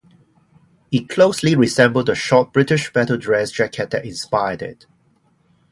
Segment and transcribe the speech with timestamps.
[0.91, 4.87] It closely resembled the short British Battle Dress jacket that inspired it.